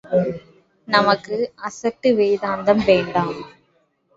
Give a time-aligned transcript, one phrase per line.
[0.87, 3.35] நமக்கு அசட்டு வேதாந்தம் வேண்டாம்.